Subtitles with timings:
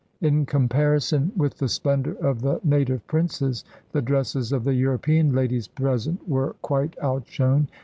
[0.19, 5.67] In comparison with the splendor of the native princes, the dresses of the European ladies
[5.67, 7.67] present were quite outshone.